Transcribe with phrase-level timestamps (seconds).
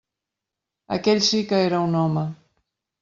[0.97, 2.25] Aquell sí que era un home.